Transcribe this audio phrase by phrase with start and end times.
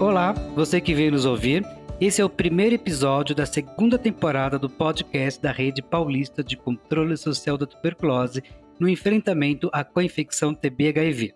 [0.00, 1.62] Olá, você que veio nos ouvir.
[2.00, 7.18] Esse é o primeiro episódio da segunda temporada do podcast da Rede Paulista de Controle
[7.18, 8.42] Social da Tuberculose
[8.78, 11.34] no enfrentamento à co-infecção TB-HIV.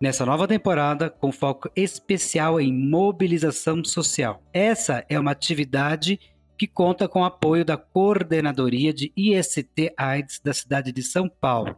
[0.00, 4.42] Nessa nova temporada, com foco especial em mobilização social.
[4.54, 6.18] Essa é uma atividade
[6.56, 11.76] que conta com o apoio da Coordenadoria de IST AIDS da cidade de São Paulo.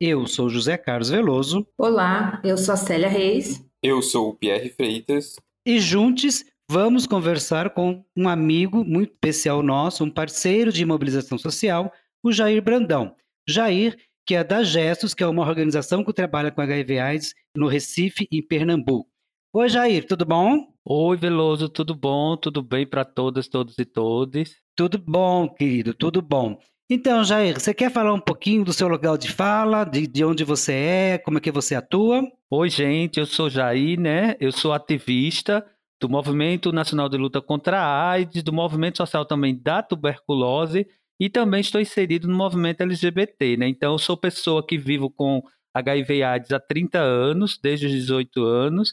[0.00, 1.66] Eu sou José Carlos Veloso.
[1.76, 3.66] Olá, eu sou a Célia Reis.
[3.82, 5.34] Eu sou o Pierre Freitas.
[5.64, 11.92] E juntos vamos conversar com um amigo muito especial nosso, um parceiro de mobilização social,
[12.20, 13.14] o Jair Brandão.
[13.48, 17.68] Jair, que é da Gestos, que é uma organização que trabalha com HIV AIDS no
[17.68, 19.08] Recife, em Pernambuco.
[19.52, 20.66] Oi, Jair, tudo bom?
[20.84, 22.36] Oi, Veloso, tudo bom?
[22.36, 24.56] Tudo bem para todas, todos e todes?
[24.74, 26.58] Tudo bom, querido, tudo bom.
[26.94, 30.44] Então, Jair, você quer falar um pouquinho do seu local de fala, de, de onde
[30.44, 32.22] você é, como é que você atua?
[32.50, 34.36] Oi, gente, eu sou Jair, né?
[34.38, 35.64] Eu sou ativista
[35.98, 40.86] do Movimento Nacional de Luta contra a AIDS, do Movimento Social também da Tuberculose
[41.18, 43.68] e também estou inserido no movimento LGBT, né?
[43.68, 48.44] Então, eu sou pessoa que vivo com HIV AIDS há 30 anos, desde os 18
[48.44, 48.92] anos,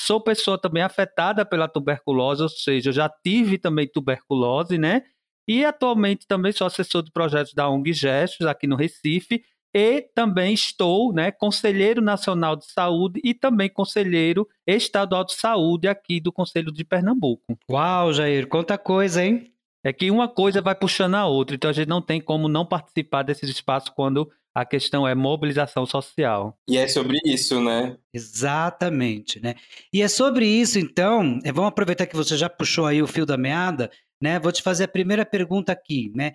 [0.00, 5.02] Sou pessoa também afetada pela tuberculose, ou seja, eu já tive também tuberculose, né?
[5.48, 9.42] E atualmente também sou assessor de projetos da ONG Gestos aqui no Recife
[9.74, 16.20] e também estou, né, conselheiro nacional de saúde e também conselheiro estadual de saúde aqui
[16.20, 17.58] do Conselho de Pernambuco.
[17.70, 19.50] Uau, Jair, quanta coisa, hein?
[19.84, 22.66] É que uma coisa vai puxando a outra, então a gente não tem como não
[22.66, 26.58] participar desses espaços quando a questão é mobilização social.
[26.68, 27.96] E é sobre isso, né?
[28.12, 29.54] Exatamente, né?
[29.92, 33.24] E é sobre isso, então, é, vamos aproveitar que você já puxou aí o fio
[33.24, 33.88] da meada,
[34.22, 34.38] né?
[34.38, 36.32] Vou te fazer a primeira pergunta aqui, né?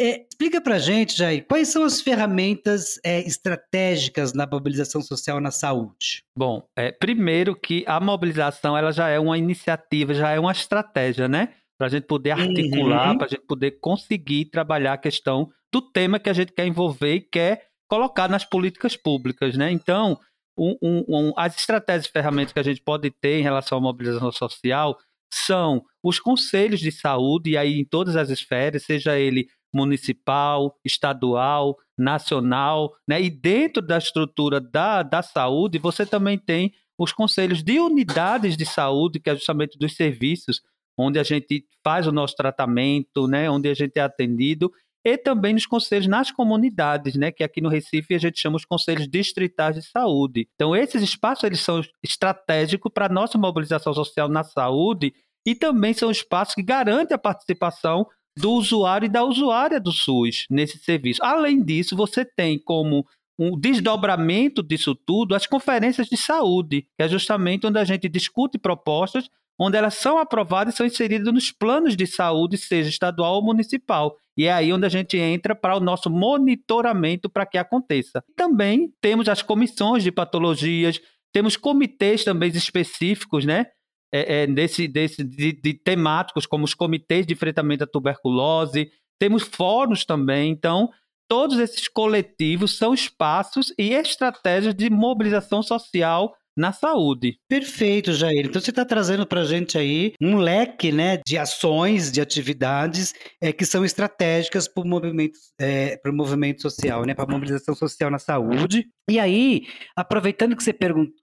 [0.00, 5.50] É, explica para gente, Jair, quais são as ferramentas é, estratégicas na mobilização social na
[5.50, 6.24] saúde?
[6.36, 11.28] Bom, é, primeiro que a mobilização ela já é uma iniciativa, já é uma estratégia,
[11.28, 11.54] né?
[11.78, 13.18] Para a gente poder articular, uhum.
[13.18, 17.14] para a gente poder conseguir trabalhar a questão do tema que a gente quer envolver
[17.14, 19.70] e quer colocar nas políticas públicas, né?
[19.70, 20.18] Então,
[20.56, 23.80] um, um, um, as estratégias e ferramentas que a gente pode ter em relação à
[23.80, 24.98] mobilização social
[25.32, 31.78] são os conselhos de saúde, e aí em todas as esferas, seja ele municipal, estadual,
[31.96, 33.22] nacional, né?
[33.22, 38.66] e dentro da estrutura da, da saúde, você também tem os conselhos de unidades de
[38.66, 40.60] saúde, que é justamente dos serviços
[40.98, 43.50] onde a gente faz o nosso tratamento, né?
[43.50, 44.70] onde a gente é atendido,
[45.04, 48.64] e também nos conselhos nas comunidades, né, que aqui no Recife a gente chama os
[48.64, 50.48] conselhos distritais de saúde.
[50.54, 55.12] Então esses espaços eles são estratégicos para a nossa mobilização social na saúde
[55.46, 60.46] e também são espaços que garantem a participação do usuário e da usuária do SUS
[60.48, 61.22] nesse serviço.
[61.22, 63.06] Além disso, você tem como
[63.38, 68.58] um desdobramento disso tudo as conferências de saúde, que é justamente onde a gente discute
[68.58, 69.28] propostas
[69.62, 74.16] onde elas são aprovadas e são inseridas nos planos de saúde, seja estadual ou municipal.
[74.36, 78.24] E é aí onde a gente entra para o nosso monitoramento para que aconteça.
[78.36, 81.00] Também temos as comissões de patologias,
[81.32, 83.66] temos comitês também específicos, né?
[84.14, 89.42] É, é, desse, desse, de, de temáticos, como os comitês de enfrentamento à tuberculose, temos
[89.42, 90.50] fóruns também.
[90.50, 90.90] Então,
[91.28, 97.38] todos esses coletivos são espaços e estratégias de mobilização social na saúde.
[97.48, 98.46] Perfeito, Jair.
[98.46, 103.14] Então você está trazendo para a gente aí um leque né, de ações, de atividades
[103.40, 108.10] é, que são estratégicas para o movimento, é, movimento social, né, para a mobilização social
[108.10, 108.86] na saúde.
[109.10, 110.74] E aí, aproveitando que você,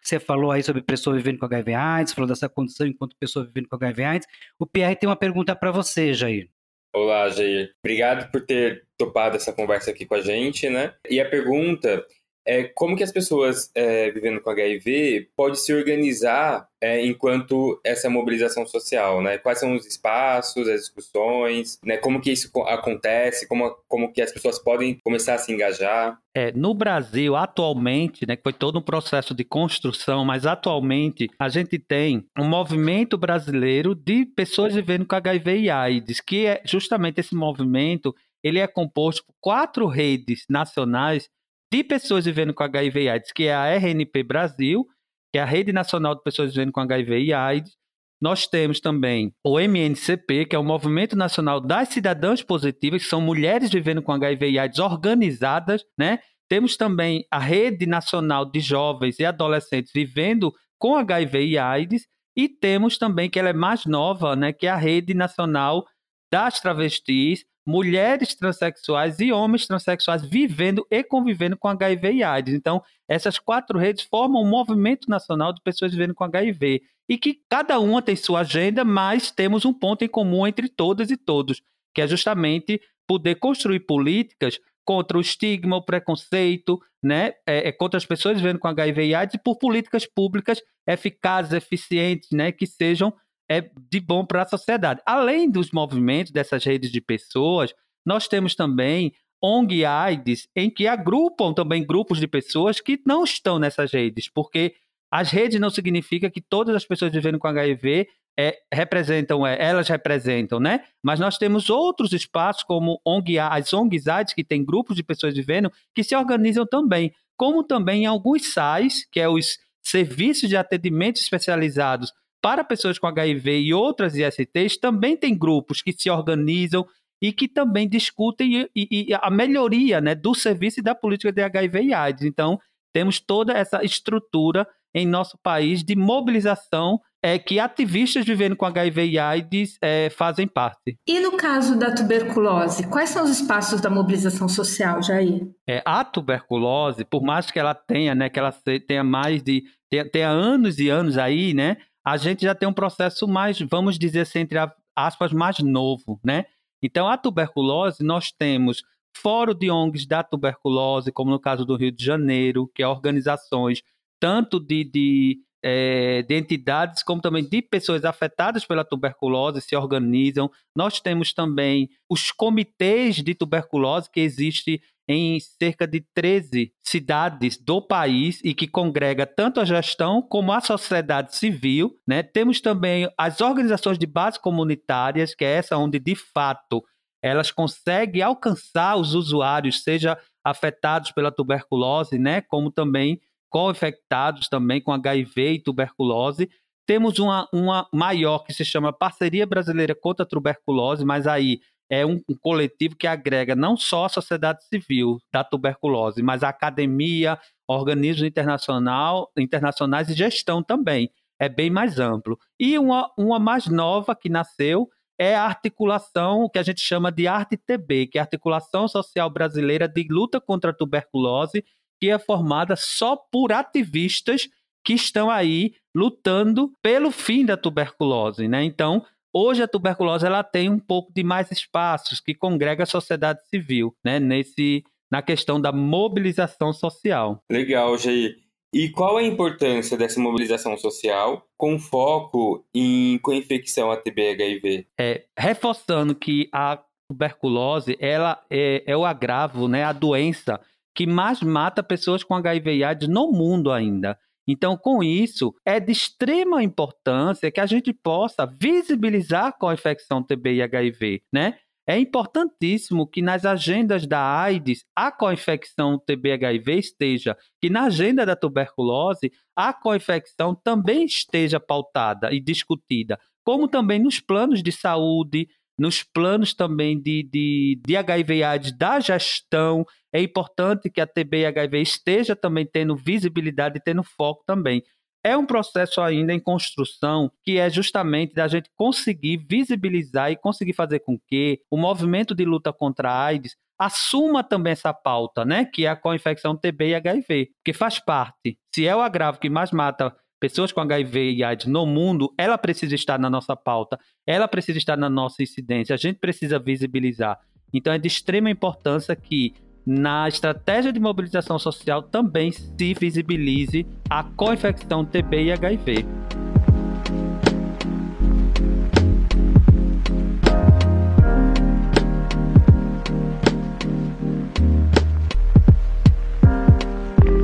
[0.01, 3.67] você falou aí sobre pessoa vivendo com HIV AIDS, falou dessa condição enquanto pessoa vivendo
[3.69, 4.27] com HIV AIDS,
[4.59, 6.49] o Pierre tem uma pergunta para você, Jair.
[6.93, 7.71] Olá, Jair.
[7.83, 10.93] Obrigado por ter topado essa conversa aqui com a gente, né?
[11.07, 12.03] E a pergunta
[12.49, 18.09] é como que as pessoas é, vivendo com HIV podem se organizar é, enquanto essa
[18.09, 19.37] mobilização social, né?
[19.37, 21.97] Quais são os espaços, as discussões, né?
[21.97, 26.17] Como que isso acontece, como, como que as pessoas podem começar a se engajar?
[26.35, 31.77] É, no Brasil, atualmente, né, foi todo um processo de construção, mas atualmente a gente
[31.77, 37.35] tem um movimento brasileiro de pessoas vivendo com HIV e AIDS, que é justamente esse
[37.35, 41.29] movimento, ele é composto por quatro redes nacionais
[41.71, 44.85] de pessoas vivendo com HIV e AIDS, que é a RNP Brasil,
[45.31, 47.77] que é a Rede Nacional de Pessoas Vivendo com HIV e AIDS.
[48.21, 53.21] Nós temos também o MNCP, que é o Movimento Nacional das Cidadãs Positivas, que são
[53.21, 56.19] mulheres vivendo com HIV e AIDS organizadas, né?
[56.49, 62.49] Temos também a Rede Nacional de Jovens e Adolescentes vivendo com HIV e AIDS, e
[62.49, 65.85] temos também, que ela é mais nova, né, que é a Rede Nacional
[66.31, 72.53] das Travestis, mulheres transexuais e homens transexuais vivendo e convivendo com HIV e AIDS.
[72.55, 77.41] Então, essas quatro redes formam um movimento nacional de pessoas vivendo com HIV e que
[77.47, 81.61] cada uma tem sua agenda, mas temos um ponto em comum entre todas e todos,
[81.93, 87.99] que é justamente poder construir políticas contra o estigma, o preconceito, né, é, é contra
[87.99, 93.13] as pessoas vivendo com HIV e AIDS, por políticas públicas eficazes, eficientes, né, que sejam
[93.49, 95.01] é, de bom para a sociedade.
[95.05, 97.73] Além dos movimentos dessas redes de pessoas,
[98.05, 103.57] nós temos também ONG AIDS, em que agrupam também grupos de pessoas que não estão
[103.57, 104.75] nessas redes, porque
[105.11, 108.07] as redes não significa que todas as pessoas vivendo com HIV
[108.37, 110.83] é, representam, é, elas representam, né?
[111.03, 115.33] Mas nós temos outros espaços, como ONG, as ONGs AIDS, que tem grupos de pessoas
[115.33, 121.19] vivendo, que se organizam também, como também alguns SAIs, que é os Serviços de Atendimento
[121.19, 126.85] Especializados para pessoas com HIV e outras ISTs, também tem grupos que se organizam
[127.21, 131.41] e que também discutem e, e a melhoria né, do serviço e da política de
[131.41, 132.23] HIV e AIDS.
[132.23, 132.59] Então,
[132.93, 139.07] temos toda essa estrutura em nosso país de mobilização é, que ativistas vivendo com HIV
[139.07, 140.97] e AIDS é, fazem parte.
[141.05, 145.47] E no caso da tuberculose, quais são os espaços da mobilização social, Jair?
[145.67, 148.53] É, a tuberculose, por mais que ela tenha, né, que ela
[148.87, 151.77] tenha mais de tenha, tenha anos e anos aí, né,
[152.09, 154.57] a gente já tem um processo mais, vamos dizer assim, entre
[154.95, 156.45] aspas, mais novo, né?
[156.81, 158.83] Então, a tuberculose, nós temos
[159.15, 163.83] fórum de ONGs da tuberculose, como no caso do Rio de Janeiro, que é organizações
[164.19, 170.49] tanto de, de, é, de entidades como também de pessoas afetadas pela tuberculose se organizam.
[170.75, 177.81] Nós temos também os comitês de tuberculose que existem em cerca de 13 cidades do
[177.81, 181.95] país e que congrega tanto a gestão como a sociedade civil.
[182.07, 182.21] Né?
[182.21, 186.83] Temos também as organizações de base comunitárias, que é essa onde, de fato,
[187.23, 190.15] elas conseguem alcançar os usuários, seja
[190.45, 192.41] afetados pela tuberculose, né?
[192.41, 193.19] como também
[193.49, 196.47] co-infectados também com HIV e tuberculose.
[196.85, 202.05] Temos uma, uma maior que se chama Parceria Brasileira contra a Tuberculose, mas aí é
[202.05, 208.27] um, coletivo que agrega não só a sociedade civil da tuberculose, mas a academia, organismos
[208.27, 211.09] internacional, internacionais e gestão também.
[211.39, 212.37] É bem mais amplo.
[212.59, 217.27] E uma, uma mais nova que nasceu é a articulação que a gente chama de
[217.27, 221.65] ARTE-TB, que é a Articulação Social Brasileira de Luta contra a Tuberculose,
[221.99, 224.47] que é formada só por ativistas
[224.83, 228.63] que estão aí lutando pelo fim da tuberculose, né?
[228.63, 233.39] Então, Hoje a tuberculose ela tem um pouco de mais espaços que congrega a sociedade
[233.47, 237.43] civil, né, nesse na questão da mobilização social.
[237.51, 238.37] Legal, Jair.
[238.71, 244.85] E qual a importância dessa mobilização social com foco em co-infecção a TB-HIV?
[244.99, 246.79] É, reforçando que a
[247.09, 250.61] tuberculose ela é, é o agravo, né, a doença
[250.95, 254.19] que mais mata pessoas com HIV e AIDS no mundo ainda.
[254.51, 260.23] Então, com isso, é de extrema importância que a gente possa visibilizar com a infecção
[260.23, 261.59] TB e HIV, né?
[261.87, 268.35] É importantíssimo que nas agendas da AIDS a co-infecção TB-HIV esteja, que na agenda da
[268.35, 275.47] tuberculose a co-infecção também esteja pautada e discutida, como também nos planos de saúde,
[275.79, 279.85] nos planos também de, de, de HIV AIDS da gestão.
[280.13, 284.83] É importante que a TB e HIV esteja também tendo visibilidade e tendo foco também.
[285.23, 290.73] É um processo ainda em construção que é justamente da gente conseguir visibilizar e conseguir
[290.73, 295.65] fazer com que o movimento de luta contra a AIDS assuma também essa pauta, né?
[295.65, 298.57] Que é a co-infecção TB e HIV, que faz parte.
[298.73, 302.57] Se é o agravo que mais mata pessoas com HIV e AIDS no mundo, ela
[302.57, 307.37] precisa estar na nossa pauta, ela precisa estar na nossa incidência, a gente precisa visibilizar.
[307.73, 309.53] Então é de extrema importância que
[309.85, 316.05] na estratégia de mobilização social também se visibilize a co-infecção TB e HIV.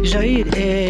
[0.04, 0.85] Jair, é,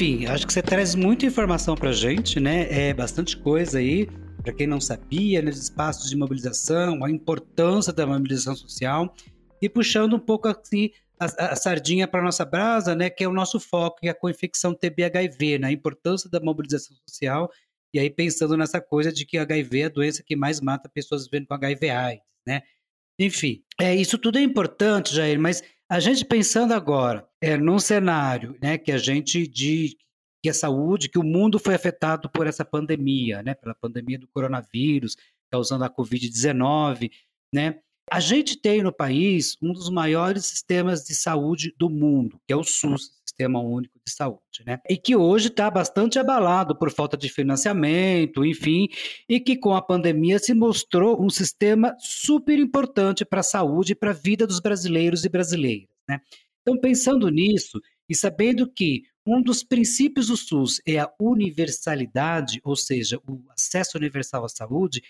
[0.00, 2.66] enfim, acho que você traz muita informação para gente, né?
[2.70, 4.08] É bastante coisa aí,
[4.42, 9.14] para quem não sabia, nos espaços de mobilização, a importância da mobilização social
[9.60, 10.88] e puxando um pouco assim
[11.18, 13.10] a, a sardinha para nossa brasa, né?
[13.10, 15.68] Que é o nosso foco, que é a co-infecção TB-HIV, né?
[15.68, 17.50] A importância da mobilização social
[17.92, 21.26] e aí pensando nessa coisa de que HIV é a doença que mais mata pessoas
[21.26, 22.62] vivendo com HIV/AIDS, né?
[23.18, 28.56] Enfim, é isso tudo é importante, Jair, mas a gente pensando agora é, num cenário
[28.62, 29.96] né, que a gente de
[30.42, 34.28] que a saúde, que o mundo foi afetado por essa pandemia, né, pela pandemia do
[34.28, 35.16] coronavírus,
[35.50, 37.10] causando a Covid-19,
[37.52, 37.80] né?
[38.10, 42.56] A gente tem no país um dos maiores sistemas de saúde do mundo, que é
[42.56, 44.78] o SUS, Sistema Único de Saúde, né?
[44.88, 48.88] E que hoje está bastante abalado por falta de financiamento, enfim,
[49.26, 53.94] e que com a pandemia se mostrou um sistema super importante para a saúde e
[53.94, 56.20] para a vida dos brasileiros e brasileiras, né?
[56.60, 62.76] Então, pensando nisso e sabendo que um dos princípios do SUS é a universalidade, ou
[62.76, 65.02] seja, o acesso universal à saúde,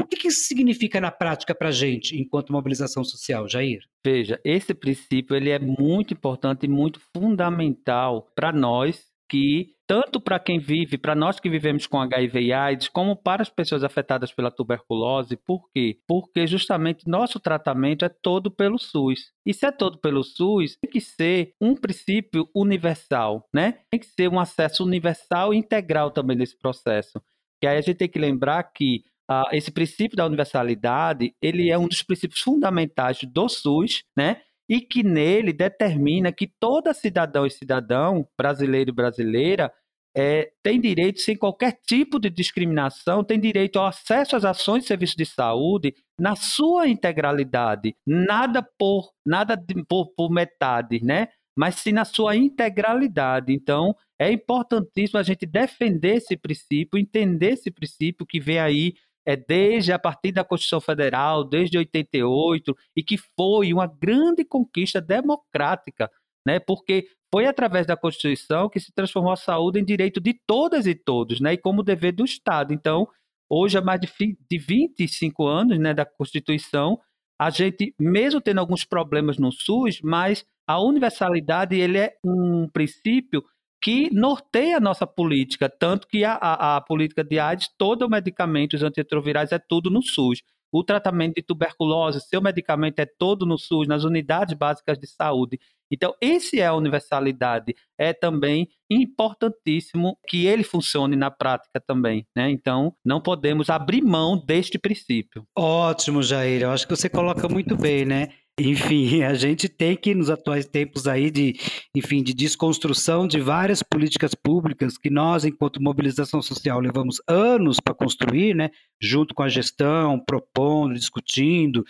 [0.00, 3.80] o que, isso significa na prática para a gente, enquanto mobilização social, Jair?
[4.04, 10.38] Veja, esse princípio ele é muito importante e muito fundamental para nós que tanto para
[10.38, 14.32] quem vive, para nós que vivemos com HIV e AIDS, como para as pessoas afetadas
[14.32, 15.36] pela tuberculose.
[15.36, 15.98] Por quê?
[16.06, 19.32] Porque justamente nosso tratamento é todo pelo SUS.
[19.46, 23.78] E se é todo pelo SUS, tem que ser um princípio universal, né?
[23.90, 27.20] Tem que ser um acesso universal e integral também nesse processo.
[27.62, 31.78] E aí a gente tem que lembrar que uh, esse princípio da universalidade, ele é
[31.78, 34.40] um dos princípios fundamentais do SUS, né?
[34.68, 39.72] E que nele determina que toda cidadão e cidadão, brasileiro e brasileira,
[40.16, 44.88] é, tem direito, sem qualquer tipo de discriminação, tem direito ao acesso às ações de
[44.88, 51.28] serviço de saúde na sua integralidade, nada por nada de, por, por metade, né?
[51.56, 53.52] Mas sim na sua integralidade.
[53.52, 58.94] Então, é importantíssimo a gente defender esse princípio, entender esse princípio que vem aí
[59.26, 65.00] é desde a partir da Constituição Federal, desde 88, e que foi uma grande conquista
[65.00, 66.10] democrática,
[66.46, 66.58] né?
[66.58, 70.94] Porque foi através da Constituição que se transformou a saúde em direito de todas e
[70.94, 71.52] todos, né?
[71.52, 72.72] E como dever do Estado.
[72.72, 73.06] Então,
[73.48, 74.08] hoje, há mais de,
[74.50, 76.98] de 25 anos né, da Constituição,
[77.40, 83.44] a gente, mesmo tendo alguns problemas no SUS, mas a universalidade ele é um princípio
[83.82, 88.10] que norteia a nossa política, tanto que a, a, a política de AIDS, todo o
[88.10, 90.42] medicamento, os antirretrovirais, é tudo no SUS.
[90.72, 95.58] O tratamento de tuberculose, seu medicamento é todo no SUS, nas unidades básicas de saúde.
[95.90, 97.74] Então, esse é a universalidade.
[97.98, 102.24] É também importantíssimo que ele funcione na prática também.
[102.36, 102.48] Né?
[102.50, 105.44] Então, não podemos abrir mão deste princípio.
[105.56, 106.62] Ótimo, Jair.
[106.62, 108.28] Eu acho que você coloca muito bem, né?
[108.60, 111.54] Enfim, a gente tem que, nos atuais tempos aí de,
[111.94, 117.94] enfim, de desconstrução de várias políticas públicas que nós, enquanto mobilização social, levamos anos para
[117.94, 121.84] construir, né, junto com a gestão, propondo, discutindo,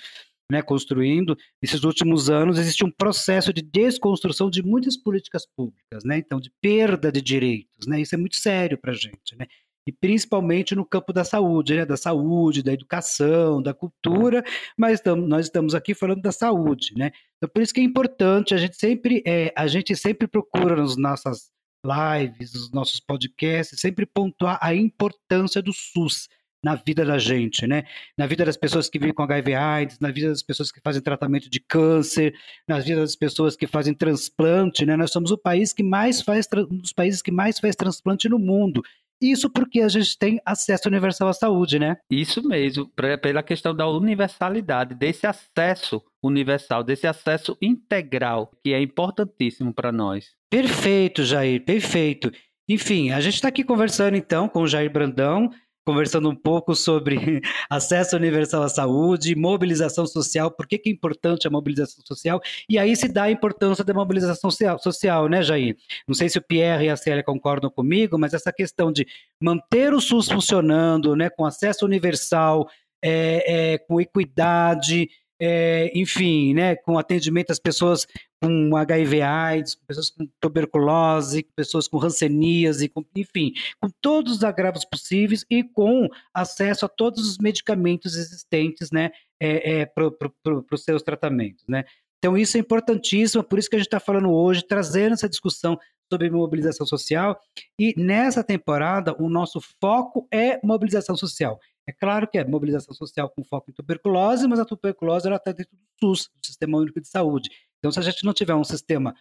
[0.50, 1.36] né, construindo.
[1.60, 6.52] Nesses últimos anos existe um processo de desconstrução de muitas políticas públicas, né, então de
[6.60, 9.46] perda de direitos, né, isso é muito sério para a gente, né
[9.90, 11.84] e principalmente no campo da saúde, né?
[11.84, 14.44] da saúde, da educação, da cultura,
[14.78, 17.10] mas estamos, nós estamos aqui falando da saúde, né?
[17.36, 20.96] Então, por isso que é importante, a gente sempre, é, a gente sempre procura nas
[20.96, 21.50] nossas
[21.84, 26.28] lives, nos nossos podcasts, sempre pontuar a importância do SUS
[26.62, 27.84] na vida da gente, né?
[28.16, 31.02] Na vida das pessoas que vivem com HIV AIDS, na vida das pessoas que fazem
[31.02, 32.34] tratamento de câncer,
[32.68, 34.96] na vida das pessoas que fazem transplante, né?
[34.96, 38.38] Nós somos o país que mais faz um dos países que mais faz transplante no
[38.38, 38.82] mundo.
[39.20, 41.96] Isso porque a gente tem acesso universal à saúde, né?
[42.10, 49.74] Isso mesmo, pela questão da universalidade, desse acesso universal, desse acesso integral, que é importantíssimo
[49.74, 50.30] para nós.
[50.50, 52.32] Perfeito, Jair, perfeito.
[52.68, 55.50] Enfim, a gente está aqui conversando então com o Jair Brandão,
[55.84, 57.16] conversando um pouco sobre
[57.68, 62.78] acesso universal à saúde, mobilização social, por que, que é importante a mobilização social, e
[62.78, 65.76] aí se dá a importância da mobilização social, né, Jair?
[66.06, 69.06] Não sei se o Pierre e a Célia concordam comigo, mas essa questão de
[69.42, 72.68] manter o SUS funcionando, né, com acesso universal,
[73.02, 75.08] é, é, com equidade,
[75.40, 78.06] é, enfim, né, com atendimento às pessoas
[78.40, 84.36] com HIV AIDS, com pessoas com tuberculose, com pessoas com rancenias, com, enfim, com todos
[84.36, 90.10] os agravos possíveis e com acesso a todos os medicamentos existentes né, é, é, para
[90.10, 91.64] pro, os seus tratamentos.
[91.68, 91.84] Né?
[92.18, 95.78] Então, isso é importantíssimo, por isso que a gente está falando hoje, trazendo essa discussão
[96.12, 97.38] sobre mobilização social.
[97.78, 101.58] E nessa temporada, o nosso foco é mobilização social.
[101.86, 105.76] É claro que é mobilização social com foco em tuberculose, mas a tuberculose está dentro
[105.76, 107.50] do SUS, do Sistema Único de Saúde.
[107.80, 109.14] Então, se a gente não tiver um sistema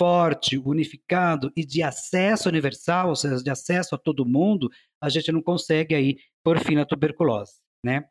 [0.00, 4.70] forte, unificado e de acesso universal, ou seja, de acesso a todo mundo,
[5.00, 7.54] a gente não consegue aí pôr fim na tuberculose,
[7.84, 8.04] né?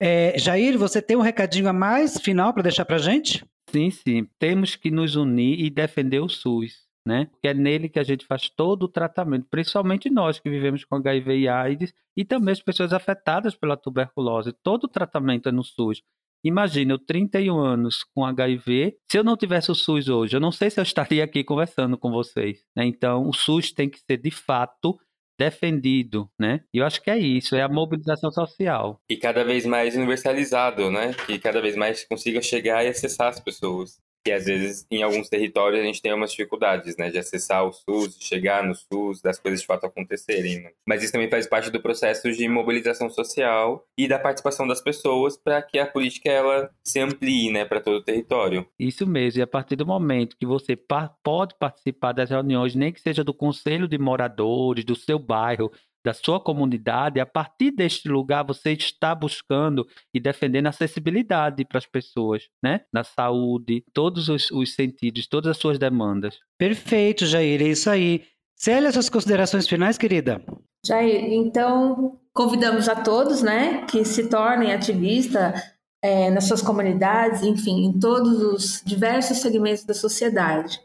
[0.00, 3.44] É, Jair, você tem um recadinho a mais final para deixar para a gente?
[3.70, 4.26] Sim, sim.
[4.38, 7.26] Temos que nos unir e defender o SUS, né?
[7.26, 10.96] Porque é nele que a gente faz todo o tratamento, principalmente nós que vivemos com
[10.96, 14.54] HIV e AIDS e também as pessoas afetadas pela tuberculose.
[14.62, 16.02] Todo o tratamento é no SUS.
[16.44, 18.96] Imagina, eu 31 anos com HIV.
[19.10, 21.98] Se eu não tivesse o SUS hoje, eu não sei se eu estaria aqui conversando
[21.98, 22.64] com vocês.
[22.76, 22.86] Né?
[22.86, 24.98] Então, o SUS tem que ser de fato
[25.38, 26.60] defendido, né?
[26.72, 29.00] E eu acho que é isso, é a mobilização social.
[29.08, 31.14] E cada vez mais universalizado, né?
[31.26, 35.28] Que cada vez mais consiga chegar e acessar as pessoas que às vezes em alguns
[35.28, 39.20] territórios a gente tem umas dificuldades, né, de acessar o SUS, de chegar no SUS,
[39.20, 40.62] das coisas de fato acontecerem.
[40.62, 40.70] Né?
[40.86, 45.36] Mas isso também faz parte do processo de mobilização social e da participação das pessoas
[45.36, 48.66] para que a política ela se amplie, né, para todo o território.
[48.78, 49.40] Isso mesmo.
[49.40, 53.34] E a partir do momento que você pode participar das reuniões, nem que seja do
[53.34, 55.70] conselho de moradores do seu bairro,
[56.04, 61.86] da sua comunidade, a partir deste lugar você está buscando e defendendo acessibilidade para as
[61.86, 62.80] pessoas, né?
[62.92, 66.38] Na saúde, todos os, os sentidos, todas as suas demandas.
[66.58, 68.24] Perfeito, Jair, é isso aí.
[68.56, 70.42] Célia, suas considerações finais, querida?
[70.84, 75.60] Jair, então convidamos a todos, né, que se tornem ativistas
[76.02, 80.80] é, nas suas comunidades, enfim, em todos os diversos segmentos da sociedade.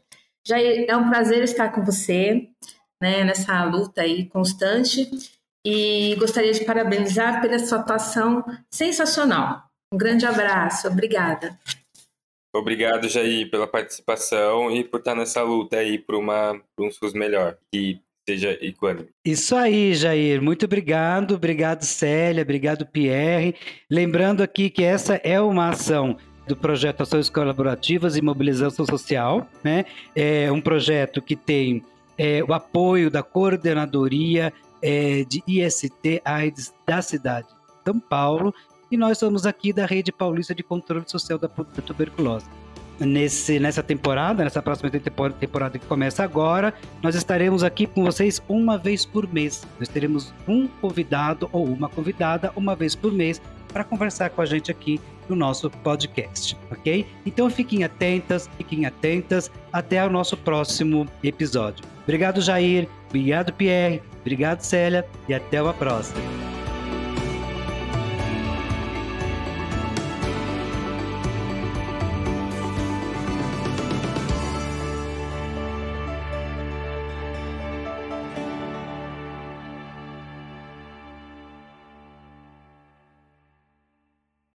[0.45, 2.47] Jair, é um prazer estar com você
[3.01, 5.09] né, nessa luta aí constante
[5.65, 9.63] e gostaria de parabenizar pela sua atuação sensacional.
[9.91, 11.57] Um grande abraço, obrigada.
[12.53, 17.13] Obrigado, Jair, pela participação e por estar nessa luta aí por, uma, por um SUS
[17.13, 19.09] melhor e seja equânime.
[19.25, 20.41] Isso aí, Jair.
[20.41, 21.35] Muito obrigado.
[21.35, 22.43] Obrigado, Célia.
[22.43, 23.55] Obrigado, Pierre.
[23.89, 29.85] Lembrando aqui que essa é uma ação do projeto Ações Colaborativas e Mobilização Social, né?
[30.15, 31.83] É um projeto que tem
[32.17, 38.53] é, o apoio da coordenadoria é, de IST AIDS da cidade de São Paulo
[38.91, 42.45] e nós somos aqui da Rede Paulista de Controle Social da, da Tuberculose.
[42.97, 48.77] Nesse, nessa temporada, nessa próxima temporada que começa agora, nós estaremos aqui com vocês uma
[48.77, 49.67] vez por mês.
[49.77, 54.45] Nós teremos um convidado ou uma convidada uma vez por mês para conversar com a
[54.45, 57.05] gente aqui no nosso podcast, ok?
[57.25, 59.51] Então fiquem atentas, fiquem atentas.
[59.73, 61.94] Até o nosso próximo episódio.
[62.05, 62.87] Obrigado, Jair.
[63.09, 64.01] Obrigado, Pierre.
[64.21, 65.05] Obrigado, Célia.
[65.27, 66.19] E até uma próxima.